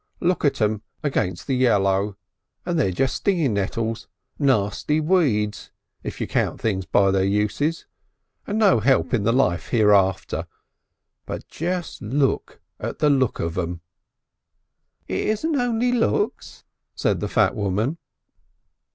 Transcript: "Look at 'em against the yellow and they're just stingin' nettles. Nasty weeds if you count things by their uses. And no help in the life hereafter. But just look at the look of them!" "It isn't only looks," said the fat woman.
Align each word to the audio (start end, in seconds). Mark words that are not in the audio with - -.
"Look 0.19 0.43
at 0.43 0.59
'em 0.59 0.81
against 1.03 1.45
the 1.45 1.55
yellow 1.55 2.17
and 2.65 2.79
they're 2.79 2.91
just 2.91 3.17
stingin' 3.17 3.53
nettles. 3.53 4.07
Nasty 4.39 4.99
weeds 4.99 5.69
if 6.01 6.19
you 6.19 6.25
count 6.25 6.59
things 6.59 6.87
by 6.87 7.11
their 7.11 7.23
uses. 7.23 7.85
And 8.47 8.57
no 8.57 8.79
help 8.79 9.13
in 9.13 9.21
the 9.25 9.31
life 9.31 9.67
hereafter. 9.69 10.47
But 11.27 11.47
just 11.49 12.01
look 12.01 12.61
at 12.79 12.97
the 12.97 13.11
look 13.11 13.39
of 13.39 13.53
them!" 13.53 13.81
"It 15.07 15.19
isn't 15.27 15.55
only 15.55 15.91
looks," 15.91 16.63
said 16.95 17.19
the 17.19 17.27
fat 17.29 17.55
woman. 17.55 17.99